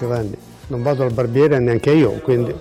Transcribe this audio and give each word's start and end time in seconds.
Giovanni, 0.00 0.34
non 0.68 0.80
vado 0.80 1.02
al 1.02 1.12
barbiere 1.12 1.58
neanche 1.58 1.90
io, 1.90 2.12
quindi... 2.20 2.58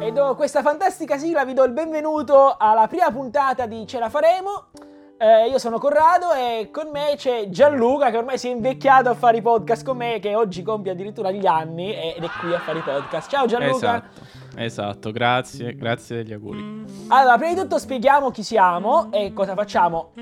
E 0.00 0.10
dopo 0.10 0.34
questa 0.34 0.62
fantastica 0.62 1.18
sigla 1.18 1.44
vi 1.44 1.54
do 1.54 1.62
il 1.62 1.70
benvenuto 1.70 2.56
alla 2.58 2.88
prima 2.88 3.08
puntata 3.12 3.66
di 3.66 3.86
Ce 3.86 4.00
la 4.00 4.08
faremo. 4.08 4.70
Eh, 5.18 5.46
io 5.48 5.58
sono 5.60 5.78
Corrado 5.78 6.32
e 6.32 6.70
con 6.72 6.88
me 6.90 7.14
c'è 7.16 7.48
Gianluca 7.48 8.10
che 8.10 8.16
ormai 8.16 8.38
si 8.38 8.48
è 8.48 8.50
invecchiato 8.50 9.08
a 9.08 9.14
fare 9.14 9.36
i 9.36 9.40
podcast 9.40 9.84
con 9.84 9.98
me, 9.98 10.18
che 10.18 10.34
oggi 10.34 10.64
compie 10.64 10.90
addirittura 10.90 11.30
gli 11.30 11.46
anni 11.46 11.94
ed 11.94 12.24
è 12.24 12.28
qui 12.40 12.52
a 12.52 12.58
fare 12.58 12.80
i 12.80 12.82
podcast. 12.82 13.30
Ciao 13.30 13.46
Gianluca! 13.46 13.76
Esatto. 13.76 14.41
Esatto, 14.56 15.10
grazie, 15.10 15.74
grazie 15.74 16.16
degli 16.16 16.32
auguri. 16.32 16.84
Allora, 17.08 17.36
prima 17.36 17.54
di 17.54 17.60
tutto 17.60 17.78
spieghiamo 17.78 18.30
chi 18.30 18.42
siamo 18.42 19.10
e 19.12 19.32
cosa 19.32 19.54
facciamo. 19.54 20.12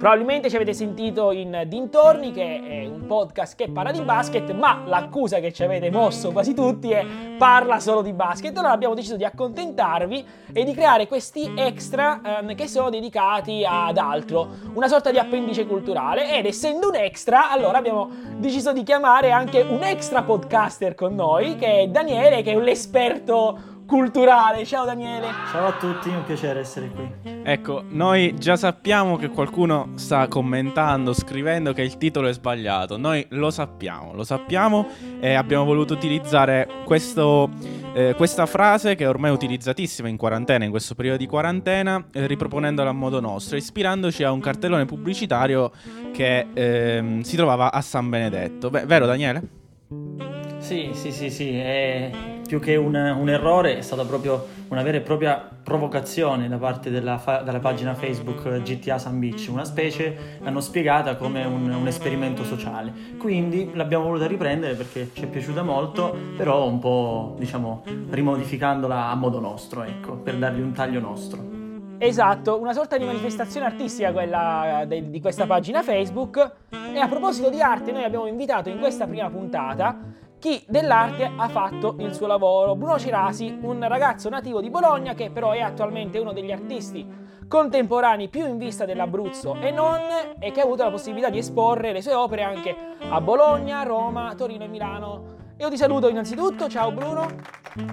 Probabilmente 0.00 0.48
ci 0.48 0.56
avete 0.56 0.72
sentito 0.72 1.30
in 1.30 1.64
Dintorni, 1.66 2.32
che 2.32 2.62
è 2.64 2.86
un 2.86 3.04
podcast 3.04 3.54
che 3.54 3.68
parla 3.68 3.90
di 3.90 4.00
basket, 4.00 4.50
ma 4.52 4.82
l'accusa 4.86 5.40
che 5.40 5.52
ci 5.52 5.62
avete 5.62 5.90
mosso 5.90 6.32
quasi 6.32 6.54
tutti 6.54 6.90
è 6.90 7.04
parla 7.36 7.78
solo 7.80 8.00
di 8.00 8.14
basket. 8.14 8.56
Allora 8.56 8.72
abbiamo 8.72 8.94
deciso 8.94 9.16
di 9.16 9.26
accontentarvi 9.26 10.26
e 10.54 10.64
di 10.64 10.72
creare 10.72 11.06
questi 11.06 11.52
extra 11.54 12.22
ehm, 12.38 12.54
che 12.54 12.66
sono 12.66 12.88
dedicati 12.88 13.62
ad 13.68 13.98
altro, 13.98 14.48
una 14.72 14.88
sorta 14.88 15.10
di 15.10 15.18
appendice 15.18 15.66
culturale. 15.66 16.34
Ed 16.34 16.46
essendo 16.46 16.88
un 16.88 16.94
extra, 16.94 17.50
allora 17.50 17.76
abbiamo 17.76 18.08
deciso 18.38 18.72
di 18.72 18.82
chiamare 18.82 19.32
anche 19.32 19.60
un 19.60 19.82
extra 19.82 20.22
podcaster 20.22 20.94
con 20.94 21.14
noi, 21.14 21.56
che 21.56 21.80
è 21.80 21.88
Daniele, 21.88 22.40
che 22.40 22.52
è 22.52 22.58
l'esperto 22.58 23.79
culturale. 23.90 24.64
Ciao 24.64 24.84
Daniele. 24.84 25.26
Ciao 25.50 25.66
a 25.66 25.72
tutti, 25.72 26.10
è 26.10 26.14
un 26.14 26.22
piacere 26.22 26.60
essere 26.60 26.88
qui. 26.90 27.12
Ecco, 27.42 27.82
noi 27.88 28.36
già 28.38 28.54
sappiamo 28.54 29.16
che 29.16 29.28
qualcuno 29.30 29.90
sta 29.96 30.28
commentando, 30.28 31.12
scrivendo 31.12 31.72
che 31.72 31.82
il 31.82 31.96
titolo 31.96 32.28
è 32.28 32.32
sbagliato. 32.32 32.96
Noi 32.96 33.26
lo 33.30 33.50
sappiamo, 33.50 34.14
lo 34.14 34.22
sappiamo 34.22 34.86
e 35.18 35.34
abbiamo 35.34 35.64
voluto 35.64 35.92
utilizzare 35.92 36.68
questo, 36.84 37.50
eh, 37.92 38.14
questa 38.16 38.46
frase 38.46 38.94
che 38.94 39.02
è 39.02 39.08
ormai 39.08 39.32
utilizzatissima 39.32 40.06
in 40.06 40.16
quarantena, 40.16 40.64
in 40.64 40.70
questo 40.70 40.94
periodo 40.94 41.18
di 41.18 41.26
quarantena, 41.26 42.06
eh, 42.12 42.28
riproponendola 42.28 42.90
a 42.90 42.92
modo 42.92 43.18
nostro, 43.18 43.56
ispirandoci 43.56 44.22
a 44.22 44.30
un 44.30 44.38
cartellone 44.38 44.84
pubblicitario 44.84 45.72
che 46.12 46.46
ehm, 46.54 47.22
si 47.22 47.34
trovava 47.34 47.72
a 47.72 47.80
San 47.80 48.08
Benedetto. 48.08 48.70
Beh, 48.70 48.86
vero 48.86 49.06
Daniele? 49.06 50.29
Sì, 50.70 50.90
sì, 50.92 51.10
sì, 51.10 51.30
sì, 51.30 51.58
è 51.58 52.12
più 52.46 52.60
che 52.60 52.76
un, 52.76 52.94
un, 52.94 53.28
errore 53.28 53.78
è 53.78 53.80
stata 53.80 54.04
proprio 54.04 54.46
una 54.68 54.84
vera 54.84 54.98
e 54.98 55.00
propria 55.00 55.50
provocazione 55.64 56.46
da 56.46 56.58
parte 56.58 56.90
della, 56.90 57.18
fa- 57.18 57.42
della 57.42 57.58
pagina 57.58 57.92
Facebook 57.94 58.62
GTA 58.62 58.96
San 58.96 59.18
Beach, 59.18 59.48
una 59.50 59.64
specie 59.64 60.38
l'hanno 60.38 60.60
spiegata 60.60 61.16
come 61.16 61.44
un, 61.44 61.68
un, 61.68 61.86
esperimento 61.88 62.44
sociale, 62.44 62.92
quindi 63.18 63.72
l'abbiamo 63.74 64.04
voluta 64.04 64.28
riprendere 64.28 64.74
perché 64.74 65.10
ci 65.12 65.24
è 65.24 65.26
piaciuta 65.26 65.64
molto, 65.64 66.16
però 66.36 66.68
un 66.68 66.78
po' 66.78 67.34
diciamo 67.36 67.82
rimodificandola 68.08 69.08
a 69.08 69.14
modo 69.16 69.40
nostro, 69.40 69.82
ecco, 69.82 70.18
per 70.18 70.36
dargli 70.36 70.60
un 70.60 70.70
taglio 70.70 71.00
nostro. 71.00 71.58
Esatto, 71.98 72.60
una 72.60 72.74
sorta 72.74 72.96
di 72.96 73.04
manifestazione 73.04 73.66
artistica 73.66 74.12
quella 74.12 74.84
de- 74.86 75.10
di 75.10 75.20
questa 75.20 75.46
pagina 75.46 75.82
Facebook. 75.82 76.52
E 76.70 76.98
a 77.00 77.08
proposito 77.08 77.50
di 77.50 77.60
arte, 77.60 77.90
noi 77.90 78.04
abbiamo 78.04 78.26
invitato 78.26 78.68
in 78.68 78.78
questa 78.78 79.08
prima 79.08 79.28
puntata 79.28 80.18
chi 80.40 80.64
dell'arte 80.66 81.30
ha 81.36 81.48
fatto 81.48 81.96
il 81.98 82.14
suo 82.14 82.26
lavoro. 82.26 82.74
Bruno 82.74 82.98
Cirasi, 82.98 83.58
un 83.60 83.86
ragazzo 83.86 84.30
nativo 84.30 84.60
di 84.60 84.70
Bologna 84.70 85.14
che 85.14 85.30
però 85.30 85.52
è 85.52 85.60
attualmente 85.60 86.18
uno 86.18 86.32
degli 86.32 86.50
artisti 86.50 87.28
contemporanei 87.46 88.28
più 88.28 88.46
in 88.46 88.58
vista 88.58 88.84
dell'Abruzzo 88.84 89.56
e 89.60 89.70
non, 89.70 89.98
e 90.38 90.50
che 90.50 90.60
ha 90.60 90.64
avuto 90.64 90.84
la 90.84 90.90
possibilità 90.90 91.30
di 91.30 91.38
esporre 91.38 91.92
le 91.92 92.00
sue 92.00 92.14
opere 92.14 92.42
anche 92.42 92.74
a 93.10 93.20
Bologna, 93.20 93.82
Roma, 93.82 94.32
Torino 94.36 94.64
e 94.64 94.68
Milano. 94.68 95.24
Io 95.58 95.68
ti 95.68 95.76
saluto 95.76 96.08
innanzitutto, 96.08 96.68
ciao 96.68 96.90
Bruno. 96.90 97.26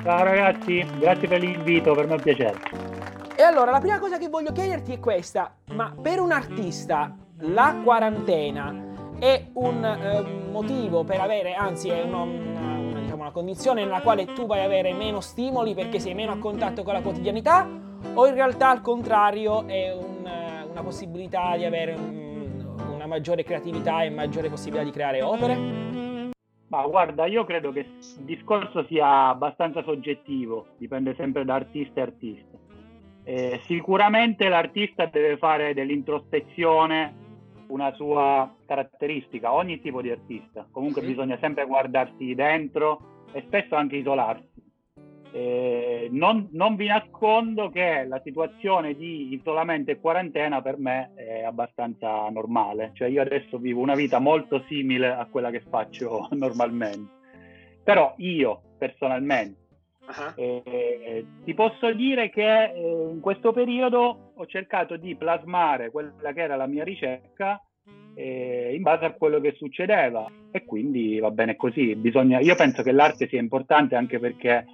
Ciao 0.04 0.24
ragazzi, 0.24 0.86
grazie 1.00 1.28
per 1.28 1.42
l'invito, 1.42 1.94
per 1.94 2.06
me 2.06 2.14
è 2.14 2.16
un 2.16 2.22
piacere. 2.22 2.60
E 3.36 3.44
allora, 3.44 3.72
la 3.72 3.80
prima 3.80 4.00
cosa 4.00 4.18
che 4.18 4.30
voglio 4.30 4.54
chiederti 4.54 4.94
è 4.94 5.00
questa, 5.00 5.54
ma 5.74 5.94
per 6.02 6.22
un 6.22 6.32
artista 6.32 7.14
la 7.40 7.76
quarantena 7.84 8.87
è 9.20 9.48
un 9.54 9.84
eh, 9.84 10.50
motivo 10.52 11.04
per 11.04 11.20
avere, 11.20 11.54
anzi 11.54 11.90
è 11.90 12.04
una, 12.04 12.22
una, 12.22 12.78
una, 12.78 13.00
diciamo, 13.00 13.22
una, 13.22 13.32
condizione 13.32 13.84
nella 13.84 14.02
quale 14.02 14.26
tu 14.26 14.46
vai 14.46 14.60
a 14.60 14.66
avere 14.66 14.94
meno 14.94 15.22
stimoli 15.22 15.74
perché 15.74 16.00
sei 16.00 16.14
meno 16.14 16.32
a 16.32 16.38
contatto 16.38 16.84
con 16.84 16.94
la 16.94 17.02
quotidianità 17.02 17.68
o 18.14 18.28
in 18.28 18.34
realtà 18.34 18.70
al 18.70 18.82
contrario 18.82 19.68
è 19.68 19.92
un, 19.92 20.30
una 20.70 20.84
possibilità 20.84 21.56
di 21.58 21.66
avere 21.66 21.94
un, 21.94 22.76
una 22.94 23.08
maggiore 23.08 23.44
creatività 23.44 24.04
e 24.04 24.10
maggiore 24.10 24.50
possibilità 24.50 24.84
di 24.84 24.92
creare 24.92 25.22
opere? 25.22 25.56
Ma 26.70 26.86
guarda, 26.86 27.26
io 27.26 27.46
credo 27.46 27.72
che 27.72 27.80
il 27.80 28.24
discorso 28.26 28.86
sia 28.88 29.30
abbastanza 29.30 29.82
soggettivo, 29.84 30.68
dipende 30.78 31.16
sempre 31.16 31.46
da 31.46 31.56
artista 31.56 32.02
e 32.02 32.04
artista. 32.04 32.58
Eh, 33.24 33.62
sicuramente 33.64 34.50
l'artista 34.50 35.06
deve 35.06 35.38
fare 35.38 35.74
dell'introspezione 35.74 37.26
una 37.68 37.94
sua 37.94 38.54
caratteristica, 38.66 39.54
ogni 39.54 39.80
tipo 39.82 40.02
di 40.02 40.12
artista. 40.12 40.68
Comunque 40.72 41.02
sì. 41.02 41.08
bisogna 41.08 41.38
sempre 41.40 41.66
guardarsi 41.66 42.34
dentro 42.36 43.26
e 43.32 43.44
spesso 43.48 43.76
anche 43.76 43.98
isolarsi. 43.98 44.66
Eh, 45.32 46.08
non, 46.12 46.48
non, 46.52 46.76
vi 46.76 46.88
nascondo 46.88 47.70
che 47.70 48.06
la 48.08 48.22
situazione 48.24 48.96
di 48.96 49.34
isolamento 49.34 49.92
e 49.92 50.00
quarantena 50.00 50.62
per 50.62 50.78
me 50.78 51.12
è 51.16 51.44
abbastanza 51.44 52.30
normale, 52.30 52.92
cioè 52.94 53.10
io 53.10 53.22
adesso 53.22 53.58
vivo 53.58 53.82
una 53.82 53.94
vita 53.94 54.20
molto 54.20 54.64
simile 54.68 55.08
a 55.10 55.28
quella 55.30 55.52
che 55.52 55.62
faccio 55.70 56.30
normalmente, 56.32 57.12
però 57.84 58.14
io 58.18 58.62
personalmente 58.78 59.67
Uh-huh. 60.08 60.32
Eh, 60.36 61.26
ti 61.44 61.54
posso 61.54 61.94
dire 61.94 62.30
che 62.30 62.72
eh, 62.72 63.10
in 63.12 63.20
questo 63.20 63.52
periodo 63.52 64.32
ho 64.36 64.46
cercato 64.46 64.96
di 64.96 65.16
plasmare 65.16 65.92
quella 65.92 66.32
che 66.34 66.42
era 66.42 66.56
la 66.56 66.66
mia 66.66 66.86
ricerca 66.86 67.62
eh, 68.16 68.74
in 68.74 68.82
base 68.82 69.06
a 69.06 69.12
quello 69.12 69.40
che 69.40 69.54
succedeva 69.58 70.26
e 70.52 70.66
quindi 70.66 71.20
va 71.20 71.30
bene 71.30 71.56
così. 71.56 71.96
Bisogna, 71.96 72.40
io 72.40 72.56
penso 72.56 72.82
che 72.82 72.92
l'arte 72.92 73.28
sia 73.28 73.40
importante 73.40 73.96
anche 73.96 74.18
perché 74.18 74.66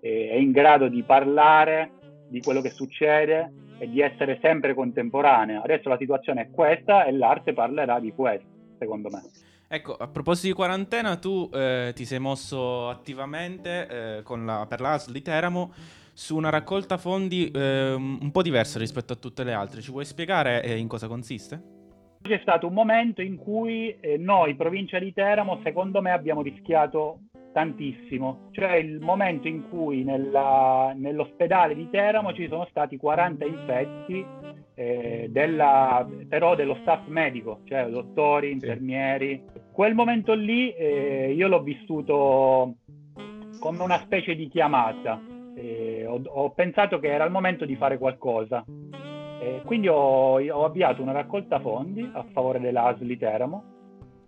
eh, 0.00 0.28
è 0.30 0.36
in 0.36 0.52
grado 0.52 0.88
di 0.88 1.02
parlare 1.02 1.92
di 2.28 2.40
quello 2.40 2.60
che 2.60 2.70
succede 2.70 3.52
e 3.78 3.88
di 3.88 4.00
essere 4.00 4.38
sempre 4.40 4.74
contemporanea. 4.74 5.62
Adesso 5.62 5.88
la 5.88 5.98
situazione 5.98 6.42
è 6.42 6.50
questa 6.50 7.04
e 7.04 7.12
l'arte 7.12 7.52
parlerà 7.52 7.98
di 7.98 8.12
questo, 8.12 8.46
secondo 8.78 9.08
me. 9.10 9.22
Ecco, 9.66 9.96
a 9.96 10.06
proposito 10.08 10.48
di 10.48 10.52
quarantena, 10.52 11.16
tu 11.16 11.48
eh, 11.52 11.92
ti 11.94 12.04
sei 12.04 12.18
mosso 12.18 12.88
attivamente 12.88 14.22
eh, 14.22 14.36
la, 14.36 14.66
per 14.68 14.80
l'ASL 14.80 15.12
di 15.12 15.22
Teramo 15.22 15.72
su 16.12 16.36
una 16.36 16.48
raccolta 16.48 16.96
fondi 16.96 17.50
eh, 17.50 17.92
un 17.92 18.30
po' 18.30 18.42
diversa 18.42 18.78
rispetto 18.78 19.12
a 19.12 19.16
tutte 19.16 19.42
le 19.42 19.52
altre. 19.52 19.80
Ci 19.80 19.90
puoi 19.90 20.04
spiegare 20.04 20.62
eh, 20.62 20.76
in 20.76 20.86
cosa 20.86 21.08
consiste? 21.08 21.72
C'è 22.22 22.38
stato 22.40 22.68
un 22.68 22.72
momento 22.72 23.20
in 23.20 23.36
cui 23.36 23.94
eh, 24.00 24.16
noi, 24.16 24.54
provincia 24.54 24.98
di 24.98 25.12
Teramo, 25.12 25.60
secondo 25.62 26.00
me 26.00 26.12
abbiamo 26.12 26.40
rischiato 26.40 27.18
tantissimo. 27.52 28.48
Cioè 28.52 28.76
il 28.76 29.00
momento 29.00 29.48
in 29.48 29.68
cui 29.68 30.04
nella, 30.04 30.92
nell'ospedale 30.94 31.74
di 31.74 31.88
Teramo 31.90 32.32
ci 32.32 32.46
sono 32.48 32.66
stati 32.70 32.96
40 32.96 33.44
infetti, 33.44 34.26
eh, 34.74 35.28
della, 35.30 36.06
però 36.28 36.54
dello 36.54 36.76
staff 36.80 37.06
medico, 37.06 37.60
cioè 37.64 37.88
dottori, 37.88 38.50
infermieri. 38.50 39.42
Quel 39.72 39.94
momento 39.94 40.34
lì 40.34 40.72
eh, 40.72 41.32
io 41.32 41.48
l'ho 41.48 41.62
vissuto 41.62 42.76
come 43.60 43.82
una 43.82 43.98
specie 43.98 44.34
di 44.34 44.48
chiamata. 44.48 45.20
Eh, 45.56 46.04
ho, 46.06 46.20
ho, 46.24 46.50
pensato 46.50 46.98
che 46.98 47.12
era 47.12 47.24
il 47.24 47.30
momento 47.30 47.64
di 47.64 47.76
fare 47.76 47.98
qualcosa. 47.98 48.64
quindi 49.64 49.88
ho, 49.88 50.40
ho, 50.40 50.64
avviato 50.64 51.02
una 51.02 51.12
raccolta 51.12 51.60
fondi 51.60 52.08
a 52.12 52.24
favore 52.32 52.60
dell'ASLI 52.60 53.16
Teramo 53.16 53.74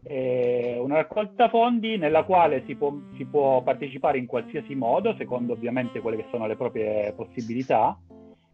eh, 0.08 0.78
una 0.80 0.96
raccolta 0.96 1.48
fondi 1.48 1.96
nella 1.96 2.22
quale 2.22 2.62
si 2.64 2.76
può, 2.76 2.96
si 3.16 3.24
può, 3.24 3.62
partecipare 3.62 4.18
in 4.18 4.26
qualsiasi 4.26 4.74
modo, 4.76 5.14
secondo 5.18 5.52
ovviamente 5.52 6.00
quelle 6.00 6.16
che 6.16 6.26
sono 6.30 6.46
le 6.46 6.56
proprie 6.56 7.12
possibilità, 7.14 7.98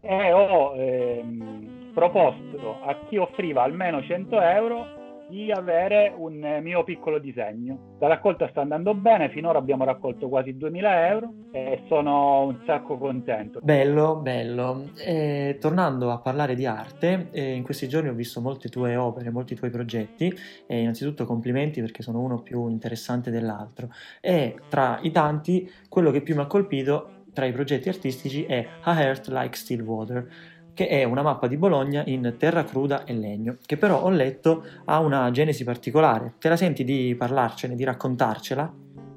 e 0.02 0.32
ho 0.32 0.75
ehm, 0.75 1.93
proposto 1.94 2.81
a 2.82 2.99
chi 3.08 3.16
offriva 3.16 3.62
almeno 3.62 4.02
100 4.02 4.40
euro 4.40 5.00
di 5.28 5.50
avere 5.50 6.12
un 6.14 6.60
mio 6.62 6.84
piccolo 6.84 7.19
disegno. 7.19 7.96
La 8.00 8.08
raccolta 8.08 8.49
sta 8.50 8.60
andando 8.60 8.93
bene, 8.94 9.31
finora 9.31 9.58
abbiamo 9.58 9.84
raccolto 9.84 10.28
quasi 10.28 10.58
2000 10.58 11.08
euro 11.08 11.32
e 11.52 11.84
sono 11.88 12.43
un 12.44 12.58
sacco 12.66 12.99
contento. 12.99 13.60
Bello, 13.62 14.16
bello. 14.16 14.90
E, 14.94 15.56
tornando 15.58 16.10
a 16.10 16.19
parlare 16.19 16.55
di 16.55 16.66
arte, 16.66 17.28
eh, 17.31 17.55
in 17.55 17.62
questi 17.62 17.88
giorni 17.88 18.10
ho 18.10 18.14
visto 18.14 18.43
molte 18.43 18.69
tue 18.69 18.94
opere, 18.96 19.31
molti 19.31 19.55
tuoi 19.55 19.70
progetti 19.70 20.31
e 20.66 20.81
innanzitutto 20.81 21.25
complimenti 21.25 21.81
perché 21.81 22.02
sono 22.02 22.20
uno 22.20 22.43
più 22.43 22.69
interessante 22.69 23.31
dell'altro 23.31 23.88
e 24.20 24.56
tra 24.69 24.98
i 25.00 25.10
tanti 25.12 25.70
quello 25.88 26.10
che 26.10 26.20
più 26.20 26.34
mi 26.34 26.43
ha 26.43 26.46
colpito 26.46 27.21
tra 27.32 27.46
i 27.46 27.52
progetti 27.52 27.88
artistici 27.88 28.44
è 28.44 28.67
A 28.82 29.00
Heart 29.00 29.29
Like 29.29 29.56
Still 29.56 29.82
Water, 29.82 30.29
che 30.75 30.88
è 30.88 31.05
una 31.05 31.23
mappa 31.23 31.46
di 31.46 31.56
Bologna 31.56 32.02
in 32.06 32.34
terra 32.38 32.64
cruda 32.64 33.05
e 33.05 33.12
legno, 33.12 33.56
che 33.64 33.76
però 33.76 34.02
ho 34.02 34.11
letto 34.11 34.64
ha 34.84 35.00
una 35.00 35.31
genesi 35.31 35.64
particolare. 35.64 36.34
Te 36.38 36.49
la 36.49 36.56
senti 36.56 36.84
di 36.84 37.14
parlarcene, 37.17 37.75
di 37.75 37.84
raccontarcela? 37.84 38.73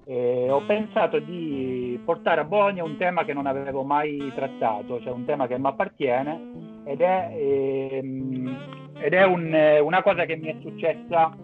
E 0.07 0.49
ho 0.51 0.63
pensato 0.65 1.19
di 1.19 1.99
portare 2.03 2.41
a 2.41 2.43
Bologna 2.43 2.83
un 2.83 2.97
tema 2.97 3.25
che 3.25 3.33
non 3.33 3.47
avevo 3.47 3.83
mai 3.83 4.31
trattato, 4.35 5.01
cioè 5.01 5.11
un 5.11 5.25
tema 5.25 5.47
che 5.47 5.57
mi 5.57 5.67
appartiene 5.67 6.51
ed 6.85 7.01
è, 7.01 7.31
ehm, 7.33 8.57
ed 8.99 9.13
è 9.13 9.23
un, 9.25 9.79
una 9.81 10.03
cosa 10.03 10.25
che 10.25 10.35
mi 10.35 10.47
è 10.47 10.57
successa 10.61 11.35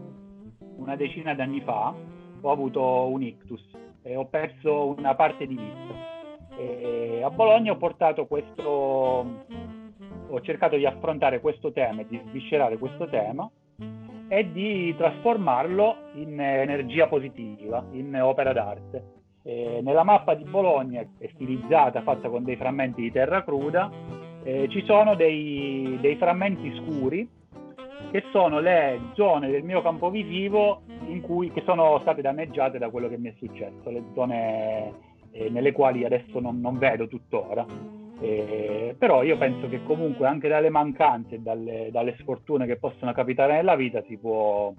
una 0.76 0.96
decina 0.96 1.34
d'anni 1.34 1.62
fa. 1.62 1.94
Ho 2.42 2.52
avuto 2.52 3.08
un 3.08 3.22
ictus 3.22 3.64
e 4.04 4.16
ho 4.16 4.26
perso 4.26 4.96
una 4.98 5.16
parte 5.16 5.48
di 5.48 5.56
vista. 5.56 6.11
E 6.58 7.22
a 7.24 7.30
Bologna 7.30 7.72
ho 7.72 7.78
portato 7.78 8.26
questo 8.28 9.46
ho 10.32 10.42
cercato 10.42 10.78
di 10.78 10.86
affrontare 10.86 11.42
questo 11.42 11.72
tema, 11.72 12.04
di 12.04 12.20
sviscerare 12.28 12.78
questo 12.78 13.08
tema 13.08 13.50
e 14.28 14.50
di 14.52 14.96
trasformarlo 14.96 15.96
in 16.14 16.40
energia 16.40 17.08
positiva, 17.08 17.86
in 17.92 18.18
opera 18.22 18.54
d'arte. 18.54 19.20
E 19.44 19.82
nella 19.84 20.04
mappa 20.04 20.36
di 20.36 20.46
Bologna, 20.46 21.02
è 21.18 21.30
stilizzata, 21.34 22.02
fatta 22.02 22.30
con 22.30 22.44
dei 22.44 22.56
frammenti 22.56 23.02
di 23.02 23.12
terra 23.12 23.44
cruda, 23.44 23.92
eh, 24.44 24.68
ci 24.70 24.84
sono 24.86 25.16
dei, 25.16 25.98
dei, 26.00 26.16
frammenti 26.16 26.74
scuri 26.78 27.28
che 28.12 28.24
sono 28.32 28.60
le 28.60 29.00
zone 29.14 29.50
del 29.50 29.64
mio 29.64 29.82
campo 29.82 30.10
visivo 30.10 30.82
cui, 31.22 31.52
che 31.52 31.64
sono 31.66 32.00
state 32.00 32.22
danneggiate 32.22 32.78
da 32.78 32.90
quello 32.90 33.10
che 33.10 33.18
mi 33.18 33.30
è 33.30 33.34
successo, 33.38 33.90
le 33.90 34.04
zone 34.14 34.94
eh, 35.32 35.50
nelle 35.50 35.72
quali 35.72 36.06
adesso 36.06 36.40
non, 36.40 36.60
non 36.60 36.78
vedo 36.78 37.08
tuttora. 37.08 37.66
Eh, 38.20 38.96
però 38.98 39.24
io 39.24 39.38
penso 39.38 39.68
che 39.68 39.84
comunque 39.84 40.28
anche 40.28 40.48
dalle 40.48 40.70
mancanze 40.70 41.36
e 41.36 41.40
dalle, 41.40 41.90
dalle, 41.92 42.16
sfortune 42.20 42.68
che 42.68 42.78
possono 42.78 43.14
capitare 43.14 43.54
nella 43.54 43.76
vita 43.76 44.04
si 44.08 44.16
può, 44.16 44.72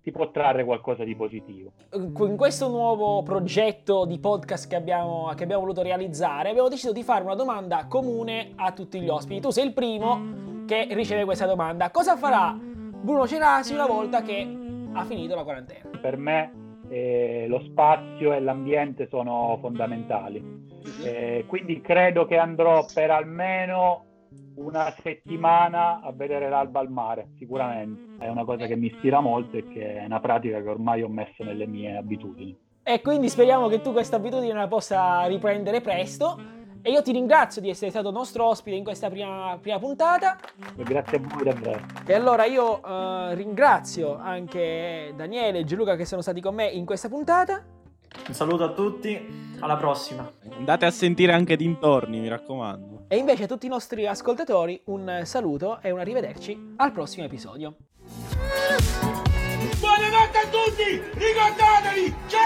si 0.00 0.12
può 0.12 0.30
trarre 0.30 0.64
qualcosa 0.64 1.02
di 1.02 1.16
positivo. 1.16 1.72
In 1.92 2.36
questo 2.36 2.68
nuovo 2.68 3.22
progetto 3.24 4.04
di 4.04 4.20
podcast 4.20 4.68
che 4.68 4.76
abbiamo, 4.76 5.32
che 5.34 5.42
abbiamo 5.42 5.62
voluto 5.62 5.82
realizzare 5.82 6.50
abbiamo 6.50 6.68
deciso 6.68 6.92
di 6.92 7.02
fare 7.02 7.24
una 7.24 7.34
domanda 7.34 7.86
comune 7.88 8.52
a 8.54 8.70
tutti 8.70 9.00
gli 9.00 9.08
ospiti. 9.08 9.40
Tu 9.40 9.50
sei 9.50 9.66
il 9.66 9.72
primo 9.72 10.64
che 10.64 10.86
riceve 10.92 11.24
questa 11.24 11.46
domanda. 11.46 11.90
Cosa 11.90 12.16
farà 12.16 12.56
Bruno 12.56 13.26
Cerasi 13.26 13.74
una 13.74 13.86
volta 13.86 14.22
che 14.22 14.58
ha 14.92 15.04
finito 15.04 15.34
la 15.34 15.42
quarantena? 15.42 15.98
Per 16.00 16.16
me 16.16 16.62
eh, 16.92 17.46
lo 17.48 17.60
spazio 17.64 18.32
e 18.32 18.40
l'ambiente 18.40 19.08
sono 19.08 19.58
fondamentali 19.60 20.62
eh, 21.04 21.44
quindi 21.46 21.80
credo 21.80 22.26
che 22.26 22.36
andrò 22.36 22.84
per 22.92 23.10
almeno 23.10 24.04
una 24.56 24.94
settimana 25.02 26.00
a 26.02 26.12
vedere 26.12 26.48
l'alba 26.48 26.80
al 26.80 26.90
mare, 26.90 27.28
sicuramente. 27.38 28.24
È 28.24 28.28
una 28.28 28.44
cosa 28.44 28.66
che 28.66 28.76
mi 28.76 28.86
ispira 28.86 29.20
molto 29.20 29.56
e 29.56 29.68
che 29.68 29.96
è 29.96 30.04
una 30.04 30.20
pratica 30.20 30.60
che 30.60 30.68
ormai 30.68 31.02
ho 31.02 31.08
messo 31.08 31.42
nelle 31.44 31.66
mie 31.66 31.96
abitudini. 31.96 32.56
E 32.82 33.00
quindi 33.00 33.28
speriamo 33.28 33.68
che 33.68 33.80
tu 33.80 33.92
questa 33.92 34.16
abitudine 34.16 34.52
la 34.52 34.68
possa 34.68 35.24
riprendere 35.26 35.80
presto. 35.80 36.60
E 36.84 36.90
io 36.90 37.00
ti 37.00 37.12
ringrazio 37.12 37.60
di 37.60 37.70
essere 37.70 37.92
stato 37.92 38.10
nostro 38.10 38.44
ospite 38.44 38.76
in 38.76 38.82
questa 38.82 39.08
prima, 39.08 39.56
prima 39.60 39.78
puntata. 39.78 40.36
E 40.76 40.82
grazie 40.82 41.18
a 41.18 41.20
voi 41.20 41.44
davvero. 41.44 41.80
E 42.04 42.12
allora 42.12 42.44
io 42.44 42.80
uh, 42.80 43.32
ringrazio 43.34 44.18
anche 44.18 45.12
Daniele 45.14 45.60
e 45.60 45.64
Gianluca 45.64 45.94
che 45.94 46.04
sono 46.04 46.22
stati 46.22 46.40
con 46.40 46.56
me 46.56 46.66
in 46.66 46.84
questa 46.84 47.08
puntata. 47.08 47.64
Un 48.26 48.34
saluto 48.34 48.64
a 48.64 48.72
tutti, 48.72 49.54
alla 49.60 49.76
prossima. 49.76 50.28
Andate 50.56 50.84
a 50.84 50.90
sentire 50.90 51.32
anche 51.32 51.54
dintorni, 51.54 52.18
mi 52.18 52.28
raccomando. 52.28 53.04
E 53.06 53.16
invece 53.16 53.44
a 53.44 53.46
tutti 53.46 53.66
i 53.66 53.68
nostri 53.68 54.04
ascoltatori 54.08 54.82
un 54.86 55.20
saluto 55.22 55.78
e 55.82 55.92
un 55.92 56.00
arrivederci 56.00 56.74
al 56.78 56.90
prossimo 56.90 57.24
episodio. 57.24 57.76
Buonanotte 59.78 60.38
a 60.38 60.48
tutti! 60.50 61.00
Ricordatevi, 61.14 62.14
c'è 62.26 62.38